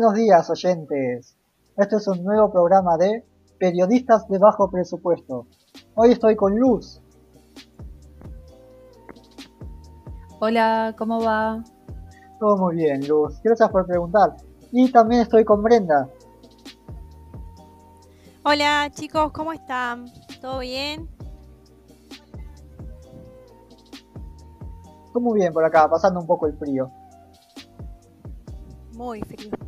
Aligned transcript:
buenos 0.00 0.14
días, 0.14 0.48
oyentes. 0.48 1.36
Este 1.76 1.96
es 1.96 2.08
un 2.08 2.24
nuevo 2.24 2.50
programa 2.50 2.96
de 2.96 3.22
Periodistas 3.58 4.26
de 4.28 4.38
Bajo 4.38 4.70
Presupuesto. 4.70 5.46
Hoy 5.94 6.12
estoy 6.12 6.36
con 6.36 6.58
Luz. 6.58 7.02
Hola, 10.38 10.94
¿cómo 10.96 11.22
va? 11.22 11.62
Todo 12.38 12.56
muy 12.56 12.76
bien, 12.76 13.06
Luz. 13.06 13.42
Gracias 13.44 13.68
por 13.68 13.86
preguntar. 13.86 14.36
Y 14.72 14.90
también 14.90 15.20
estoy 15.20 15.44
con 15.44 15.62
Brenda. 15.62 16.08
Hola, 18.42 18.88
chicos, 18.94 19.32
¿cómo 19.32 19.52
están? 19.52 20.06
¿Todo 20.40 20.60
bien? 20.60 21.10
Todo 25.12 25.20
muy 25.20 25.40
bien 25.40 25.52
por 25.52 25.62
acá, 25.62 25.90
pasando 25.90 26.20
un 26.20 26.26
poco 26.26 26.46
el 26.46 26.56
frío. 26.56 26.90
Muy 28.94 29.20
frío. 29.20 29.59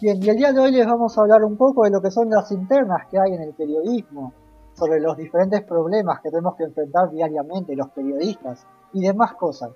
Bien, 0.00 0.22
y 0.22 0.28
el 0.28 0.36
día 0.36 0.52
de 0.52 0.60
hoy 0.60 0.70
les 0.72 0.86
vamos 0.86 1.16
a 1.16 1.22
hablar 1.22 1.44
un 1.44 1.56
poco 1.56 1.84
de 1.84 1.90
lo 1.90 2.00
que 2.00 2.10
son 2.10 2.30
las 2.30 2.50
internas 2.52 3.06
que 3.10 3.18
hay 3.18 3.34
en 3.34 3.42
el 3.42 3.54
periodismo, 3.54 4.32
sobre 4.74 5.00
los 5.00 5.16
diferentes 5.16 5.62
problemas 5.64 6.20
que 6.20 6.30
tenemos 6.30 6.54
que 6.56 6.64
enfrentar 6.64 7.10
diariamente 7.10 7.74
los 7.74 7.88
periodistas 7.90 8.64
y 8.92 9.00
demás 9.00 9.34
cosas. 9.34 9.72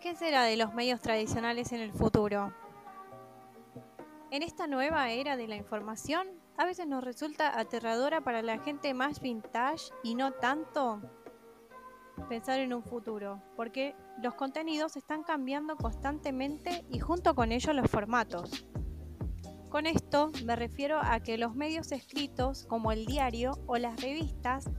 ¿Qué 0.00 0.14
será 0.14 0.44
de 0.44 0.56
los 0.56 0.74
medios 0.74 1.00
tradicionales 1.00 1.72
en 1.72 1.80
el 1.80 1.92
futuro? 1.92 2.52
En 4.30 4.42
esta 4.42 4.66
nueva 4.66 5.10
era 5.10 5.36
de 5.36 5.48
la 5.48 5.56
información, 5.56 6.28
a 6.58 6.64
veces 6.64 6.86
nos 6.86 7.02
resulta 7.02 7.58
aterradora 7.58 8.20
para 8.20 8.42
la 8.42 8.58
gente 8.58 8.92
más 8.92 9.20
vintage 9.20 9.90
y 10.02 10.14
no 10.14 10.32
tanto 10.32 11.00
pensar 12.28 12.60
en 12.60 12.72
un 12.72 12.82
futuro, 12.82 13.42
porque 13.56 13.94
los 14.22 14.34
contenidos 14.34 14.96
están 14.96 15.22
cambiando 15.22 15.76
constantemente 15.76 16.84
y 16.90 16.98
junto 16.98 17.34
con 17.34 17.52
ello 17.52 17.72
los 17.72 17.90
formatos. 17.90 18.66
Con 19.68 19.86
esto 19.86 20.30
me 20.44 20.56
refiero 20.56 20.98
a 21.02 21.20
que 21.20 21.38
los 21.38 21.54
medios 21.54 21.92
escritos 21.92 22.64
como 22.66 22.92
el 22.92 23.04
diario 23.04 23.52
o 23.66 23.76
las 23.76 24.00
revistas 24.00 24.70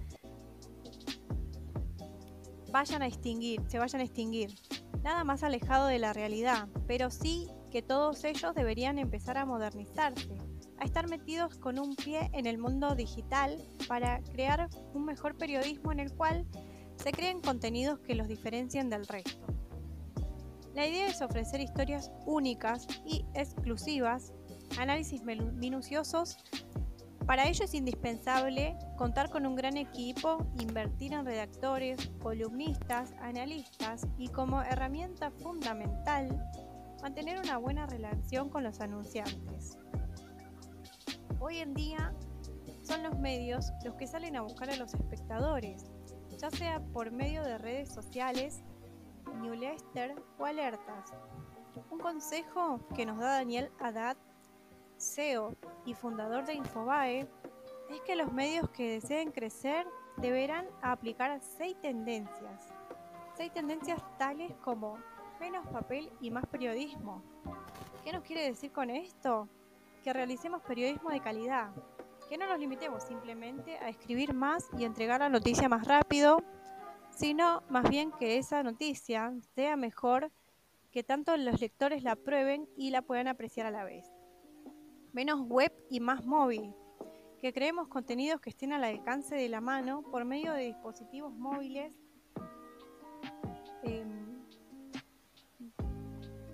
vayan 2.71 3.01
a 3.01 3.07
extinguir, 3.07 3.61
se 3.67 3.79
vayan 3.79 4.01
a 4.01 4.03
extinguir. 4.03 4.55
Nada 5.03 5.23
más 5.23 5.43
alejado 5.43 5.87
de 5.87 5.99
la 5.99 6.13
realidad, 6.13 6.67
pero 6.87 7.09
sí 7.09 7.47
que 7.71 7.81
todos 7.81 8.23
ellos 8.23 8.55
deberían 8.55 8.97
empezar 8.97 9.37
a 9.37 9.45
modernizarse, 9.45 10.37
a 10.79 10.85
estar 10.85 11.09
metidos 11.09 11.57
con 11.57 11.79
un 11.79 11.95
pie 11.95 12.29
en 12.33 12.45
el 12.45 12.57
mundo 12.57 12.95
digital 12.95 13.57
para 13.87 14.21
crear 14.23 14.69
un 14.93 15.05
mejor 15.05 15.37
periodismo 15.37 15.91
en 15.91 15.99
el 15.99 16.13
cual 16.13 16.45
se 16.97 17.11
creen 17.11 17.41
contenidos 17.41 17.99
que 17.99 18.15
los 18.15 18.27
diferencien 18.27 18.89
del 18.89 19.07
resto. 19.07 19.45
La 20.73 20.85
idea 20.85 21.07
es 21.07 21.21
ofrecer 21.21 21.59
historias 21.59 22.11
únicas 22.25 22.87
y 23.05 23.25
exclusivas, 23.33 24.33
análisis 24.77 25.23
minuciosos. 25.23 26.37
Para 27.25 27.47
ello 27.47 27.65
es 27.65 27.73
indispensable 27.73 28.77
contar 28.95 29.29
con 29.29 29.45
un 29.45 29.55
gran 29.55 29.75
equipo, 29.75 30.45
invertir 30.59 31.13
en 31.13 31.25
redactores, 31.25 32.11
columnistas, 32.21 33.13
analistas 33.21 34.07
y 34.17 34.27
como 34.29 34.61
herramienta 34.61 35.31
fundamental, 35.31 36.29
mantener 37.01 37.39
una 37.39 37.57
buena 37.57 37.87
relación 37.87 38.49
con 38.49 38.63
los 38.63 38.79
anunciantes. 38.79 39.77
Hoy 41.39 41.57
en 41.57 41.73
día 41.73 42.13
son 42.83 43.03
los 43.03 43.17
medios 43.19 43.71
los 43.83 43.95
que 43.95 44.07
salen 44.07 44.35
a 44.35 44.41
buscar 44.41 44.69
a 44.69 44.75
los 44.75 44.93
espectadores 44.93 45.85
ya 46.37 46.51
sea 46.51 46.79
por 46.93 47.11
medio 47.11 47.43
de 47.43 47.57
redes 47.57 47.89
sociales, 47.89 48.63
newsletter 49.41 50.15
o 50.37 50.45
alertas. 50.45 51.13
Un 51.89 51.99
consejo 51.99 52.79
que 52.95 53.05
nos 53.05 53.17
da 53.17 53.33
Daniel 53.33 53.71
Haddad, 53.79 54.17
CEO 54.97 55.55
y 55.85 55.93
fundador 55.93 56.45
de 56.45 56.53
Infobae, 56.53 57.27
es 57.89 58.01
que 58.01 58.15
los 58.15 58.31
medios 58.31 58.69
que 58.69 58.91
deseen 58.91 59.31
crecer 59.31 59.85
deberán 60.17 60.67
aplicar 60.81 61.39
seis 61.41 61.79
tendencias. 61.81 62.73
Seis 63.35 63.51
tendencias 63.53 64.01
tales 64.17 64.51
como 64.63 64.97
menos 65.39 65.65
papel 65.67 66.11
y 66.19 66.31
más 66.31 66.45
periodismo. 66.47 67.21
¿Qué 68.03 68.11
nos 68.11 68.23
quiere 68.23 68.43
decir 68.43 68.71
con 68.71 68.89
esto? 68.89 69.47
Que 70.03 70.13
realicemos 70.13 70.61
periodismo 70.63 71.09
de 71.09 71.19
calidad, 71.19 71.71
que 72.27 72.37
no 72.37 72.47
nos 72.47 72.59
limitemos 72.59 73.03
simplemente 73.03 73.77
a 73.77 73.89
escribir 73.89 74.33
más 74.33 74.67
y 74.77 74.83
entregar 74.83 75.21
la 75.21 75.29
noticia 75.29 75.69
más 75.69 75.87
rápido, 75.87 76.43
sino 77.09 77.63
más 77.69 77.89
bien 77.89 78.11
que 78.11 78.37
esa 78.37 78.63
noticia 78.63 79.33
sea 79.55 79.75
mejor, 79.75 80.31
que 80.91 81.03
tanto 81.03 81.35
los 81.37 81.59
lectores 81.61 82.03
la 82.03 82.15
prueben 82.15 82.67
y 82.75 82.91
la 82.91 83.01
puedan 83.01 83.27
apreciar 83.27 83.65
a 83.65 83.71
la 83.71 83.83
vez. 83.83 84.11
Menos 85.13 85.41
web 85.47 85.71
y 85.89 85.99
más 85.99 86.25
móvil, 86.25 86.73
que 87.39 87.53
creemos 87.53 87.87
contenidos 87.87 88.41
que 88.41 88.49
estén 88.49 88.73
al 88.73 88.83
alcance 88.83 89.35
de 89.35 89.47
la 89.47 89.61
mano 89.61 90.03
por 90.11 90.25
medio 90.25 90.53
de 90.53 90.63
dispositivos 90.63 91.33
móviles 91.33 91.95
em, 93.83 94.43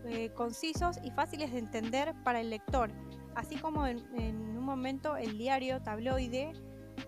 eh, 0.06 0.30
concisos 0.34 0.98
y 1.04 1.12
fáciles 1.12 1.52
de 1.52 1.60
entender 1.60 2.14
para 2.24 2.42
el 2.42 2.50
lector, 2.50 2.92
así 3.36 3.58
como 3.58 3.86
en, 3.88 4.00
un 4.58 4.64
momento 4.64 5.16
el 5.18 5.38
diario 5.38 5.82
tabloide 5.82 6.54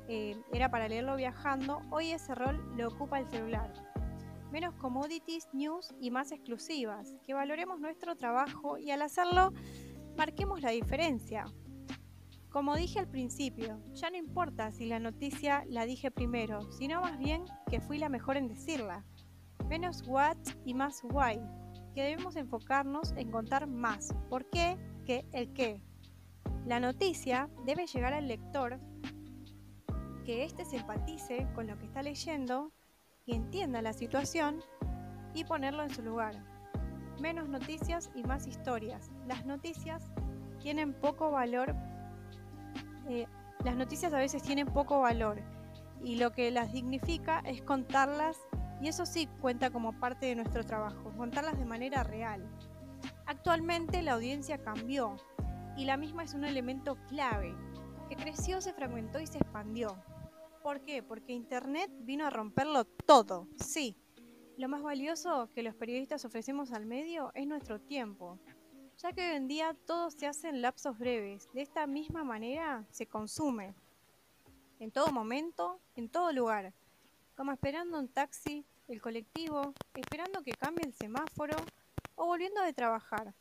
eh, 0.07 0.35
era 0.53 0.69
para 0.69 0.87
leerlo 0.87 1.15
viajando, 1.15 1.81
hoy 1.91 2.11
ese 2.11 2.35
rol 2.35 2.61
lo 2.75 2.87
ocupa 2.87 3.19
el 3.19 3.27
celular. 3.27 3.71
Menos 4.51 4.75
commodities, 4.75 5.47
news 5.53 5.93
y 5.99 6.11
más 6.11 6.31
exclusivas, 6.31 7.15
que 7.25 7.33
valoremos 7.33 7.79
nuestro 7.79 8.15
trabajo 8.15 8.77
y 8.77 8.91
al 8.91 9.01
hacerlo 9.01 9.51
marquemos 10.17 10.61
la 10.61 10.71
diferencia. 10.71 11.45
Como 12.49 12.75
dije 12.75 12.99
al 12.99 13.09
principio, 13.09 13.81
ya 13.93 14.09
no 14.09 14.15
importa 14.15 14.71
si 14.71 14.85
la 14.85 14.99
noticia 14.99 15.65
la 15.67 15.85
dije 15.85 16.09
primero, 16.09 16.71
sino 16.71 17.01
más 17.01 17.19
bien 17.19 17.43
que 17.69 17.81
fui 17.81 17.97
la 17.97 18.07
mejor 18.07 18.37
en 18.37 18.47
decirla. 18.47 19.03
Menos 19.67 20.03
what 20.07 20.37
y 20.63 20.73
más 20.73 21.03
why, 21.03 21.37
que 21.93 22.03
debemos 22.03 22.37
enfocarnos 22.37 23.11
en 23.17 23.29
contar 23.29 23.67
más 23.67 24.15
por 24.29 24.49
qué 24.49 24.77
que 25.05 25.25
el 25.33 25.51
qué. 25.53 25.81
La 26.65 26.79
noticia 26.79 27.49
debe 27.65 27.85
llegar 27.85 28.13
al 28.13 28.27
lector, 28.27 28.79
que 30.25 30.43
éste 30.43 30.65
se 30.65 30.77
empatice 30.77 31.47
con 31.53 31.67
lo 31.67 31.77
que 31.77 31.85
está 31.85 32.01
leyendo 32.01 32.71
y 33.25 33.35
entienda 33.35 33.81
la 33.81 33.93
situación 33.93 34.63
y 35.33 35.43
ponerlo 35.43 35.83
en 35.83 35.91
su 35.91 36.01
lugar. 36.01 36.43
Menos 37.21 37.47
noticias 37.47 38.09
y 38.15 38.23
más 38.23 38.47
historias. 38.47 39.11
Las 39.27 39.45
noticias 39.45 40.11
tienen 40.59 40.93
poco 40.93 41.29
valor. 41.29 41.75
Eh, 43.07 43.27
las 43.63 43.75
noticias 43.75 44.13
a 44.13 44.17
veces 44.17 44.41
tienen 44.41 44.67
poco 44.67 45.01
valor 45.01 45.41
y 46.03 46.15
lo 46.17 46.31
que 46.31 46.51
las 46.51 46.73
dignifica 46.73 47.39
es 47.45 47.61
contarlas 47.61 48.37
y 48.81 48.87
eso 48.87 49.05
sí 49.05 49.27
cuenta 49.41 49.69
como 49.69 49.99
parte 49.99 50.25
de 50.25 50.35
nuestro 50.35 50.63
trabajo, 50.63 51.13
contarlas 51.17 51.57
de 51.57 51.65
manera 51.65 52.03
real. 52.03 52.43
Actualmente 53.25 54.01
la 54.01 54.13
audiencia 54.13 54.57
cambió 54.57 55.15
y 55.77 55.85
la 55.85 55.97
misma 55.97 56.23
es 56.23 56.33
un 56.33 56.45
elemento 56.45 56.97
clave, 57.07 57.55
que 58.09 58.15
creció, 58.15 58.61
se 58.61 58.73
fragmentó 58.73 59.19
y 59.19 59.27
se 59.27 59.37
expandió. 59.37 60.01
¿Por 60.63 60.81
qué? 60.81 61.03
Porque 61.03 61.33
Internet 61.33 61.91
vino 61.99 62.25
a 62.25 62.29
romperlo 62.29 62.85
todo, 62.85 63.47
sí. 63.57 63.97
Lo 64.57 64.69
más 64.69 64.81
valioso 64.81 65.49
que 65.53 65.63
los 65.63 65.75
periodistas 65.75 66.23
ofrecemos 66.23 66.71
al 66.71 66.85
medio 66.85 67.31
es 67.33 67.45
nuestro 67.45 67.79
tiempo, 67.79 68.39
ya 68.97 69.11
que 69.11 69.21
hoy 69.21 69.35
en 69.35 69.47
día 69.47 69.75
todo 69.85 70.09
se 70.11 70.27
hace 70.27 70.49
en 70.49 70.61
lapsos 70.61 70.97
breves. 70.97 71.49
De 71.53 71.61
esta 71.61 71.85
misma 71.87 72.23
manera 72.23 72.85
se 72.89 73.05
consume, 73.05 73.75
en 74.79 74.91
todo 74.91 75.11
momento, 75.11 75.79
en 75.95 76.09
todo 76.09 76.31
lugar, 76.31 76.73
como 77.35 77.51
esperando 77.51 77.99
un 77.99 78.07
taxi, 78.07 78.65
el 78.87 79.01
colectivo, 79.01 79.73
esperando 79.93 80.41
que 80.41 80.51
cambie 80.51 80.85
el 80.85 80.93
semáforo 80.93 81.57
o 82.15 82.25
volviendo 82.25 82.61
de 82.61 82.73
trabajar. 82.73 83.33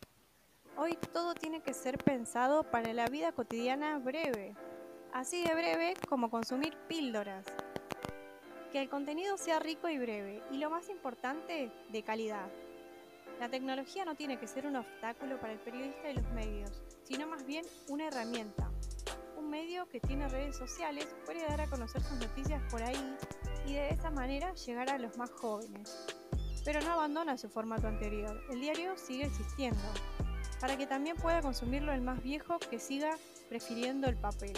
Hoy 0.76 0.98
todo 1.12 1.34
tiene 1.34 1.62
que 1.62 1.72
ser 1.72 1.98
pensado 1.98 2.64
para 2.64 2.92
la 2.92 3.06
vida 3.06 3.30
cotidiana 3.30 3.96
breve, 4.00 4.56
así 5.12 5.40
de 5.44 5.54
breve 5.54 5.94
como 6.08 6.30
consumir 6.30 6.76
píldoras. 6.88 7.46
Que 8.72 8.82
el 8.82 8.88
contenido 8.88 9.36
sea 9.36 9.60
rico 9.60 9.88
y 9.88 9.98
breve, 9.98 10.42
y 10.50 10.58
lo 10.58 10.70
más 10.70 10.88
importante, 10.88 11.70
de 11.90 12.02
calidad. 12.02 12.48
La 13.38 13.48
tecnología 13.48 14.04
no 14.04 14.16
tiene 14.16 14.36
que 14.36 14.48
ser 14.48 14.66
un 14.66 14.74
obstáculo 14.74 15.38
para 15.38 15.52
el 15.52 15.60
periodista 15.60 16.10
y 16.10 16.14
los 16.14 16.28
medios, 16.32 16.82
sino 17.04 17.28
más 17.28 17.46
bien 17.46 17.64
una 17.88 18.08
herramienta. 18.08 18.68
Un 19.38 19.50
medio 19.50 19.88
que 19.88 20.00
tiene 20.00 20.28
redes 20.28 20.56
sociales 20.56 21.06
puede 21.24 21.46
dar 21.46 21.60
a 21.60 21.70
conocer 21.70 22.02
sus 22.02 22.18
noticias 22.18 22.60
por 22.68 22.82
ahí 22.82 23.16
y 23.64 23.74
de 23.74 23.90
esa 23.90 24.10
manera 24.10 24.52
llegar 24.54 24.90
a 24.90 24.98
los 24.98 25.16
más 25.18 25.30
jóvenes. 25.30 26.04
Pero 26.64 26.80
no 26.80 26.94
abandona 26.94 27.38
su 27.38 27.48
formato 27.48 27.86
anterior, 27.86 28.42
el 28.50 28.60
diario 28.60 28.96
sigue 28.96 29.26
existiendo, 29.26 29.82
para 30.64 30.78
que 30.78 30.86
también 30.86 31.14
pueda 31.18 31.42
consumirlo 31.42 31.92
el 31.92 32.00
más 32.00 32.22
viejo 32.22 32.58
que 32.58 32.78
siga 32.78 33.18
prefiriendo 33.50 34.08
el 34.08 34.16
papel. 34.16 34.54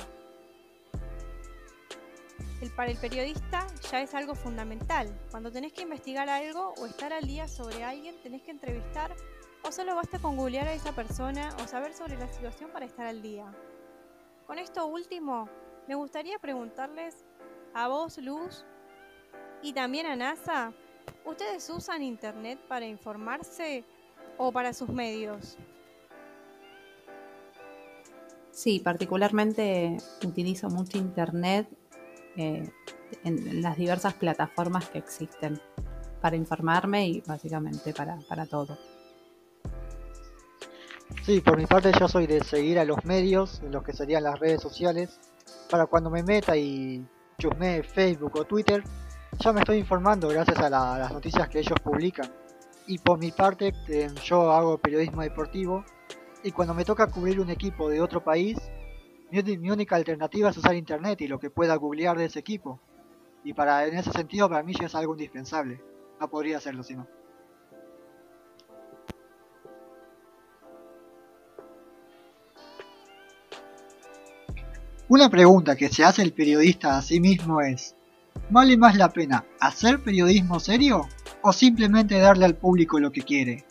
el, 2.61 2.71
para 2.71 2.93
el 2.93 2.97
periodista 2.97 3.67
ya 3.91 4.01
es 4.01 4.15
algo 4.15 4.37
fundamental. 4.37 5.13
Cuando 5.33 5.51
tenés 5.51 5.73
que 5.73 5.83
investigar 5.83 6.29
algo 6.29 6.75
o 6.79 6.87
estar 6.87 7.13
al 7.13 7.27
día 7.27 7.49
sobre 7.49 7.83
alguien, 7.83 8.15
tenés 8.23 8.43
que 8.43 8.53
entrevistar 8.53 9.17
o 9.65 9.73
solo 9.73 9.97
basta 9.97 10.21
con 10.21 10.37
googlear 10.37 10.69
a 10.69 10.75
esa 10.75 10.93
persona 10.93 11.49
o 11.61 11.67
saber 11.67 11.93
sobre 11.93 12.17
la 12.17 12.29
situación 12.29 12.71
para 12.71 12.87
estar 12.87 13.07
al 13.07 13.21
día. 13.21 13.53
Con 14.47 14.61
esto 14.61 14.87
último, 14.87 15.49
me 15.89 15.97
gustaría 15.97 16.39
preguntarles 16.39 17.25
a 17.75 17.89
vos, 17.89 18.17
Luz, 18.19 18.65
y 19.61 19.73
también 19.73 20.07
a 20.07 20.15
NASA, 20.15 20.73
¿ustedes 21.25 21.69
usan 21.69 22.05
Internet 22.05 22.61
para 22.69 22.87
informarse 22.87 23.83
o 24.39 24.53
para 24.53 24.73
sus 24.73 24.89
medios? 24.89 25.59
Sí, 28.57 28.81
particularmente 28.81 29.99
utilizo 30.25 30.71
mucho 30.71 30.97
Internet 30.97 31.69
eh, 32.39 32.67
en 33.23 33.61
las 33.61 33.77
diversas 33.77 34.15
plataformas 34.15 34.89
que 34.89 34.97
existen 34.97 35.61
para 36.23 36.37
informarme 36.37 37.07
y 37.07 37.21
básicamente 37.27 37.93
para, 37.93 38.17
para 38.27 38.47
todo. 38.47 38.79
Sí, 41.23 41.43
por 41.43 41.59
mi 41.59 41.67
parte 41.67 41.93
yo 42.01 42.09
soy 42.09 42.27
de 42.27 42.43
seguir 42.43 42.79
a 42.79 42.87
los 42.87 43.05
medios, 43.05 43.61
los 43.71 43.83
que 43.83 43.93
serían 43.93 44.23
las 44.23 44.41
redes 44.41 44.63
sociales, 44.63 45.21
para 45.69 45.85
cuando 45.85 46.09
me 46.09 46.23
meta 46.23 46.57
y 46.57 47.07
chusme 47.39 47.83
Facebook 47.83 48.37
o 48.37 48.45
Twitter, 48.45 48.83
ya 49.39 49.53
me 49.53 49.61
estoy 49.61 49.77
informando 49.77 50.29
gracias 50.29 50.59
a, 50.61 50.71
las 50.71 51.13
noticias 51.13 51.47
que 51.51 51.59
ellos 51.59 51.79
publican. 51.85 52.33
Y 52.87 53.01
por 53.01 53.19
mi 53.19 53.33
parte, 53.33 53.75
eh, 53.89 54.09
yo 54.25 54.51
hago 54.51 54.79
periodismo 54.79 55.21
deportivo 55.21 55.85
y 56.43 56.53
cuando 56.53 56.75
me 56.75 56.85
toca 56.85 57.07
cubrir 57.09 57.41
un 57.41 57.51
equipo 57.51 57.89
de 57.89 58.01
otro 58.01 58.23
país, 58.23 58.57
mi, 59.31 59.71
única 59.71 59.97
alternativa 59.97 60.51
es 60.51 60.57
usar 60.57 60.75
internet 60.75 61.21
y 61.21 61.29
lo 61.29 61.41
que 61.41 61.51
pueda 61.51 61.75
googlear 61.77 62.17
de 62.17 62.27
ese 62.27 62.39
equipo. 62.39 62.81
Y 63.45 63.53
para 63.53 63.87
en 63.87 63.97
ese 63.97 64.13
sentido 64.13 64.49
para 64.49 64.63
mí 64.63 64.73
ya 64.79 64.87
es 64.87 64.95
algo 64.95 65.15
indispensable. 65.15 65.81
No 66.21 66.29
podría 66.29 66.59
hacerlo 66.59 66.83
si 66.83 66.95
no. 66.95 67.07
Una 75.09 75.31
pregunta 75.31 75.77
que 75.77 75.89
se 75.89 76.03
hace 76.03 76.23
el 76.23 76.33
periodista 76.33 76.99
a 76.99 77.03
sí 77.03 77.21
mismo 77.21 77.61
es, 77.61 77.95
¿vale 78.51 78.77
más 78.77 78.97
la 78.97 79.11
pena 79.11 79.45
hacer 79.61 80.03
periodismo 80.03 80.59
serio 80.59 81.07
o 81.43 81.53
simplemente 81.53 82.19
darle 82.19 82.45
al 82.45 82.57
público 82.57 82.99
lo 82.99 83.13
que 83.13 83.23
quiere? 83.23 83.66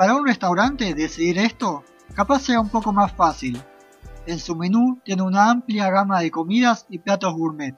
Para 0.00 0.14
un 0.14 0.26
restaurante 0.26 0.94
decidir 0.94 1.36
esto 1.36 1.84
capaz 2.14 2.40
sea 2.40 2.58
un 2.58 2.70
poco 2.70 2.90
más 2.90 3.12
fácil. 3.12 3.62
En 4.24 4.38
su 4.38 4.56
menú 4.56 4.98
tiene 5.04 5.20
una 5.20 5.50
amplia 5.50 5.90
gama 5.90 6.20
de 6.20 6.30
comidas 6.30 6.86
y 6.88 7.00
platos 7.00 7.34
gourmet, 7.34 7.76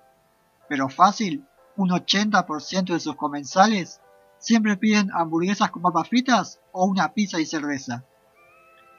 pero 0.68 0.88
fácil, 0.88 1.44
un 1.74 1.88
80% 1.90 2.92
de 2.92 3.00
sus 3.00 3.16
comensales 3.16 4.00
siempre 4.38 4.76
piden 4.76 5.10
hamburguesas 5.12 5.72
con 5.72 5.82
papas 5.82 6.08
fritas 6.08 6.60
o 6.70 6.84
una 6.86 7.12
pizza 7.12 7.40
y 7.40 7.44
cerveza. 7.44 8.04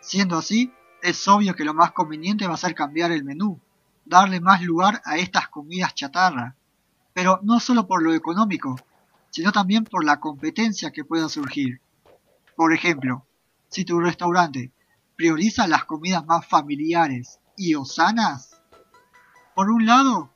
Siendo 0.02 0.38
así, 0.38 0.74
es 1.02 1.26
obvio 1.30 1.56
que 1.56 1.64
lo 1.64 1.74
más 1.74 1.94
conveniente 1.94 2.46
va 2.46 2.56
a 2.56 2.58
ser 2.58 2.76
cambiar 2.76 3.14
el 3.14 3.24
menú, 3.24 3.58
darle 4.04 4.42
más 4.42 4.62
lugar 4.62 5.02
a 5.06 5.16
estas 5.16 5.48
comidas 5.48 5.96
chatarra, 5.96 6.58
pero 7.14 7.40
no 7.42 7.62
solo 7.62 7.88
por 7.88 8.04
lo 8.04 8.14
económico, 8.14 8.76
sino 9.30 9.54
también 9.54 9.86
por 9.86 10.04
la 10.04 10.20
competencia 10.20 10.92
que 10.92 11.06
pueda 11.06 11.30
surgir. 11.30 11.80
Por 12.64 12.72
ejemplo, 12.72 13.28
si 13.68 13.84
tu 13.84 14.00
restaurante 14.00 14.72
prioriza 15.18 15.68
las 15.68 15.84
comidas 15.84 16.26
más 16.26 16.48
familiares 16.48 17.42
y 17.58 17.76
o 17.76 17.84
sanas, 17.84 18.62
por 19.54 19.70
un 19.70 19.86
lado, 19.86 20.34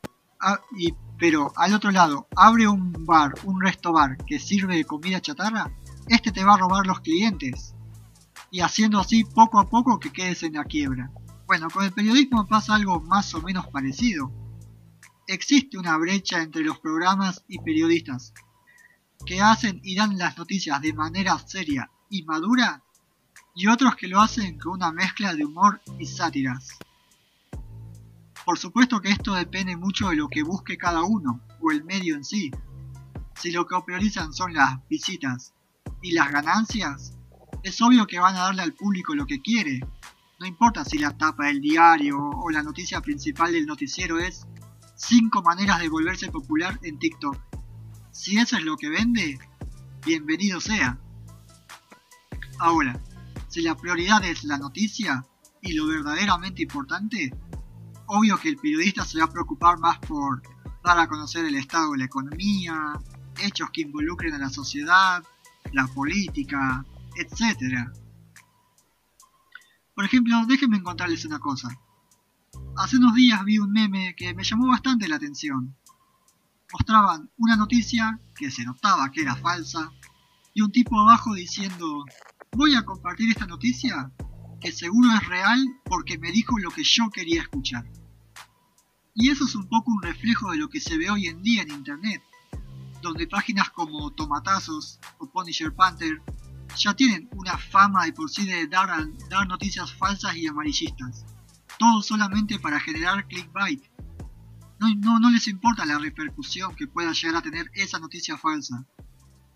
pero 1.18 1.54
al 1.56 1.74
otro 1.74 1.90
lado 1.90 2.28
abre 2.36 2.68
un 2.68 2.92
bar, 3.06 3.34
un 3.46 3.62
resto 3.62 3.94
bar 3.94 4.18
que 4.26 4.40
sirve 4.40 4.76
de 4.76 4.84
comida 4.84 5.22
chatarra, 5.22 5.72
este 6.10 6.34
te 6.34 6.44
va 6.44 6.56
a 6.56 6.58
robar 6.58 6.86
los 6.86 7.00
clientes 7.00 7.74
y 8.52 8.60
haciendo 8.60 9.00
así 9.00 9.24
poco 9.24 9.58
a 9.58 9.70
poco 9.70 9.98
que 9.98 10.12
quedes 10.12 10.44
en 10.44 10.56
la 10.56 10.66
quiebra. 10.66 11.10
Bueno, 11.46 11.70
con 11.70 11.86
el 11.86 11.94
periodismo 11.94 12.46
pasa 12.46 12.76
algo 12.76 13.00
más 13.00 13.34
o 13.36 13.42
menos 13.42 13.68
parecido. 13.68 14.34
Existe 15.28 15.78
una 15.78 15.96
brecha 15.96 16.42
entre 16.42 16.64
los 16.64 16.78
programas 16.80 17.46
y 17.48 17.60
periodistas 17.60 18.34
que 19.26 19.40
hacen 19.40 19.80
y 19.82 19.96
dan 19.96 20.18
las 20.18 20.38
noticias 20.38 20.82
de 20.82 20.92
manera 20.92 21.40
seria 21.40 21.90
y 22.10 22.24
madura 22.24 22.82
y 23.56 23.68
otros 23.68 23.96
que 23.96 24.08
lo 24.08 24.22
hacen 24.22 24.60
con 24.60 24.74
una 24.74 24.92
mezcla 24.92 25.34
de 25.34 25.46
humor 25.46 25.82
y 25.98 26.06
sátiras. 26.06 26.78
Por 28.46 28.58
supuesto 28.58 29.02
que 29.02 29.10
esto 29.10 29.34
depende 29.34 29.76
mucho 29.76 30.10
de 30.10 30.16
lo 30.16 30.30
que 30.30 30.44
busque 30.44 30.78
cada 30.78 31.04
uno 31.04 31.42
o 31.60 31.72
el 31.72 31.84
medio 31.84 32.16
en 32.16 32.24
sí. 32.24 32.52
Si 33.36 33.52
lo 33.52 33.66
que 33.66 33.76
priorizan 33.86 34.32
son 34.34 34.54
las 34.54 34.88
visitas 34.88 35.54
y 36.02 36.12
las 36.12 36.32
ganancias, 36.32 37.14
es 37.64 37.82
obvio 37.82 38.08
que 38.08 38.20
van 38.20 38.36
a 38.36 38.44
darle 38.44 38.62
al 38.62 38.74
público 38.74 39.16
lo 39.16 39.26
que 39.26 39.42
quiere. 39.42 39.80
No 40.40 40.46
importa 40.46 40.86
si 40.86 40.98
la 40.98 41.18
tapa 41.18 41.48
del 41.48 41.60
diario 41.60 42.18
o 42.18 42.50
la 42.52 42.64
noticia 42.64 43.02
principal 43.02 43.52
del 43.52 43.66
noticiero 43.66 44.20
es 44.20 44.46
5 44.96 45.42
maneras 45.42 45.80
de 45.80 45.90
volverse 45.90 46.32
popular 46.32 46.80
en 46.84 47.00
TikTok. 47.00 47.38
Si 48.12 48.38
eso 48.38 48.56
es 48.56 48.64
lo 48.64 48.78
que 48.78 48.90
vende, 48.90 49.40
bienvenido 50.06 50.62
sea. 50.62 51.00
Ahora, 52.60 53.00
si 53.48 53.62
la 53.62 53.76
prioridad 53.76 54.24
es 54.24 54.44
la 54.44 54.58
noticia 54.58 55.26
y 55.62 55.74
lo 55.74 55.88
verdaderamente 55.88 56.64
importante, 56.64 57.32
obvio 58.08 58.38
que 58.38 58.50
el 58.50 58.58
periodista 58.58 59.06
se 59.06 59.20
va 59.20 59.26
a 59.26 59.32
preocupar 59.32 59.78
más 59.80 60.00
por 60.00 60.42
dar 60.84 61.00
a 61.00 61.08
conocer 61.08 61.46
el 61.46 61.56
estado 61.56 61.92
de 61.92 62.00
la 62.00 62.06
economía, 62.06 63.00
hechos 63.40 63.70
que 63.72 63.82
involucren 63.82 64.34
a 64.34 64.40
la 64.40 64.50
sociedad, 64.50 65.24
la 65.74 65.88
política, 65.88 66.86
etc. 67.16 67.90
Por 69.94 70.06
ejemplo, 70.06 70.46
déjenme 70.48 70.82
contarles 70.82 71.26
una 71.26 71.40
cosa. 71.40 71.70
Hace 72.78 72.98
unos 72.98 73.16
días 73.16 73.44
vi 73.44 73.60
un 73.60 73.72
meme 73.72 74.16
que 74.16 74.34
me 74.34 74.44
llamó 74.44 74.68
bastante 74.68 75.08
la 75.08 75.18
atención. 75.18 75.76
Mostraban 76.72 77.30
una 77.38 77.56
noticia 77.56 78.20
que 78.36 78.52
se 78.52 78.64
notaba 78.64 79.12
que 79.12 79.22
era 79.22 79.36
falsa 79.36 79.92
y 80.54 80.62
un 80.62 80.72
tipo 80.72 81.00
abajo 81.00 81.34
diciendo, 81.34 82.06
voy 82.58 82.74
a 82.74 82.84
compartir 82.84 83.30
esta 83.30 83.46
noticia 83.46 84.12
que 84.60 84.72
seguro 84.72 85.12
es 85.14 85.28
real 85.28 85.64
porque 85.84 86.18
me 86.18 86.32
dijo 86.32 86.58
lo 86.58 86.72
que 86.72 86.84
yo 86.84 87.08
quería 87.12 87.44
escuchar. 87.44 87.86
Y 89.14 89.30
eso 89.30 89.46
es 89.46 89.54
un 89.54 89.70
poco 89.70 89.92
un 89.92 90.02
reflejo 90.02 90.50
de 90.52 90.58
lo 90.58 90.68
que 90.68 90.80
se 90.80 90.98
ve 90.98 91.12
hoy 91.12 91.28
en 91.28 91.44
día 91.44 91.62
en 91.62 91.70
Internet, 91.70 92.24
donde 93.04 93.28
páginas 93.28 93.70
como 93.70 94.12
Tomatazos 94.12 95.00
o 95.20 95.30
Punisher 95.30 95.72
Panther 95.72 96.20
ya 96.76 96.96
tienen 96.96 97.30
una 97.34 97.60
fama 97.60 98.06
de 98.06 98.14
por 98.14 98.28
sí 98.28 98.48
de 98.48 98.66
dar, 98.68 98.90
noticias 99.48 99.94
falsas 99.94 100.36
y 100.36 100.48
amarillistas. 100.48 101.26
Todo 101.78 102.02
solamente 102.02 102.58
para 102.58 102.80
generar 102.80 103.28
clickbait. 103.28 103.84
No, 104.80 105.20
no 105.20 105.30
les 105.30 105.48
importa 105.48 105.86
la 105.86 106.00
repercusión 106.00 106.76
que 106.76 106.88
pueda 106.88 107.12
llegar 107.12 107.36
a 107.36 107.42
tener 107.44 107.70
esa 107.76 108.00
noticia 108.00 108.36
falsa. 108.36 108.84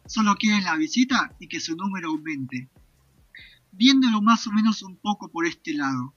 Solo 0.06 0.36
quieren 0.36 0.66
la 0.66 0.76
visita 0.76 1.36
y 1.40 1.48
que 1.48 1.60
su 1.60 1.76
número 1.76 2.10
aumente. 2.10 2.70
Viéndolo 3.72 4.22
más 4.22 4.46
o 4.48 4.52
menos 4.52 4.84
un 4.84 4.98
poco 4.98 5.30
por 5.30 5.46
este 5.46 5.74
lado, 5.74 6.14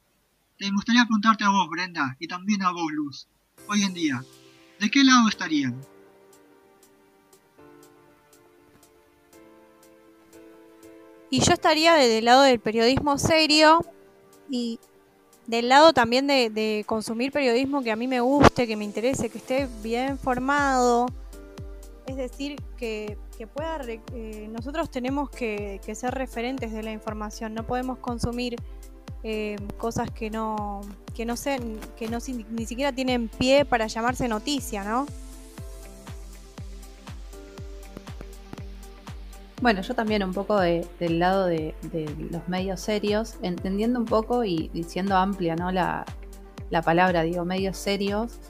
te 0.59 0.71
gustaría 0.71 1.05
preguntarte 1.05 1.45
a 1.45 1.51
vos, 1.51 1.69
Brenda, 1.69 2.17
y 2.19 2.27
también 2.27 2.63
a 2.63 2.73
vos, 2.73 2.91
Luz, 2.93 3.29
hoy 3.69 3.83
en 3.83 3.95
día, 3.95 4.25
¿de 4.81 4.91
qué 4.91 5.05
lado 5.05 5.29
estarían? 5.29 5.81
Y 11.31 11.41
yo 11.41 11.53
estaría 11.53 11.95
del 11.95 12.25
lado 12.25 12.43
del 12.43 12.61
periodismo 12.61 13.19
serio 13.19 13.85
y 14.49 14.79
del 15.47 15.69
lado 15.69 15.93
también 15.93 16.27
de, 16.27 16.85
consumir 16.87 17.33
periodismo 17.33 17.83
que 17.83 17.91
a 17.91 17.97
mí 17.97 18.07
me 18.07 18.21
guste, 18.21 18.67
que 18.67 18.77
me 18.77 18.85
interese, 18.85 19.29
que 19.29 19.39
esté 19.39 19.69
bien 19.83 20.19
formado. 20.19 21.07
Es 22.07 22.17
decir, 22.17 22.61
que, 22.77 23.17
pueda... 23.55 23.81
Eh, 23.87 24.49
nosotros 24.51 24.91
tenemos 24.91 25.31
que, 25.31 25.81
ser 25.95 26.15
referentes 26.15 26.73
de 26.73 26.83
la 26.83 26.93
información, 26.93 27.55
no 27.55 27.65
podemos 27.65 27.99
consumir 27.99 28.57
eh, 29.23 29.57
cosas 29.79 30.11
que 30.11 30.31
no, 30.31 30.83
que 31.15 31.25
no, 31.25 31.37
sean, 31.37 31.79
que 31.97 32.09
no 32.09 32.19
ni 32.51 32.67
siquiera 32.67 32.93
tienen 32.93 33.29
pie 33.29 33.65
para 33.65 33.87
llamarse 33.87 34.29
noticia, 34.29 34.85
¿no? 34.85 35.07
Bueno, 39.65 39.81
yo 39.81 39.95
también 39.95 40.23
un 40.23 40.35
poco 40.35 40.61
del 40.61 41.19
lado 41.19 41.47
de, 41.47 41.75
los 42.31 42.47
medios 42.49 42.81
serios, 42.81 43.37
entendiendo 43.41 43.99
un 43.99 44.05
poco 44.05 44.45
y 44.45 44.69
diciendo 44.75 45.17
amplia, 45.17 45.57
¿no? 45.57 45.73
La, 45.73 46.05
palabra, 46.85 47.23
digo, 47.23 47.47
medios 47.47 47.79
serios, 47.79 48.41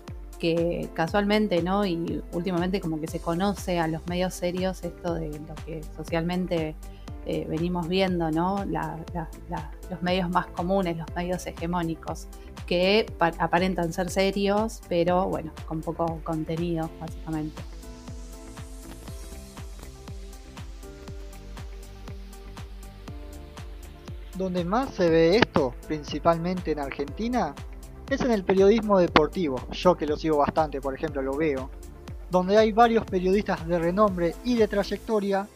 que 0.44 0.90
casualmente, 0.92 1.62
¿no? 1.62 1.86
Y 1.86 2.22
últimamente 2.32 2.78
como 2.78 3.00
que 3.00 3.06
se 3.06 3.18
conoce 3.18 3.78
a 3.78 3.88
los 3.88 4.06
medios 4.08 4.34
serios 4.34 4.84
esto 4.84 5.14
de 5.14 5.30
lo 5.30 5.54
que 5.64 5.82
socialmente 5.96 6.74
eh, 7.24 7.46
venimos 7.48 7.88
viendo, 7.88 8.30
¿no? 8.30 8.62
los 8.66 10.02
medios 10.02 10.28
más 10.28 10.46
comunes, 10.48 10.98
los 10.98 11.06
medios 11.16 11.46
hegemónicos, 11.46 12.26
que 12.66 13.06
aparentan 13.18 13.94
ser 13.94 14.10
serios, 14.10 14.82
pero 14.86 15.26
bueno, 15.26 15.50
con 15.66 15.80
poco 15.80 16.20
contenido, 16.24 16.90
básicamente. 17.00 17.62
Donde 24.34 24.62
más 24.62 24.92
se 24.92 25.08
ve 25.08 25.36
esto, 25.38 25.72
principalmente 25.86 26.72
en 26.72 26.80
Argentina, 26.80 27.54
es 28.10 28.20
en 28.20 28.30
el 28.30 28.44
periodismo 28.44 28.98
deportivo. 28.98 29.60
Yo 29.72 29.96
que 29.96 30.06
lo 30.06 30.16
sigo 30.16 30.38
bastante, 30.38 30.80
por 30.80 30.94
ejemplo, 30.94 31.22
lo 31.22 31.36
veo. 31.36 31.70
Donde 32.30 32.58
hay 32.58 32.72
varios 32.72 33.04
periodistas 33.04 33.66
de 33.66 33.78
renombre 33.78 34.34
y 34.44 34.56
de 34.56 34.68
trayectoria, 34.68 35.48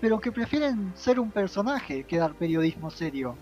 pero 0.00 0.20
que 0.20 0.32
prefieren 0.32 0.92
ser 0.94 1.18
un 1.18 1.30
personaje 1.30 2.04
que 2.04 2.18
dar 2.18 2.34
periodismo 2.34 2.90
serio. 2.90 3.36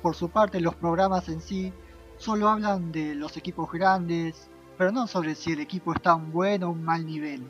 Por 0.00 0.14
su 0.14 0.30
parte, 0.30 0.60
los 0.60 0.74
programas 0.74 1.28
en 1.28 1.40
sí 1.40 1.72
solo 2.16 2.48
hablan 2.48 2.92
de 2.92 3.14
los 3.14 3.36
equipos 3.36 3.70
grandes, 3.70 4.48
pero 4.78 4.92
no 4.92 5.06
sobre 5.06 5.34
si 5.34 5.52
el 5.52 5.60
equipo 5.60 5.92
está 5.92 6.12
a 6.12 6.14
un 6.14 6.32
buen 6.32 6.62
o 6.62 6.70
un 6.70 6.84
mal 6.84 7.04
nivel. 7.04 7.42